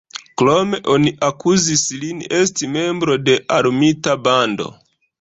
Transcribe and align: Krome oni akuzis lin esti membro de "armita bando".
Krome 0.41 0.79
oni 0.93 1.11
akuzis 1.27 1.85
lin 2.05 2.25
esti 2.41 2.73
membro 2.79 3.21
de 3.31 3.39
"armita 3.61 4.21
bando". 4.29 4.73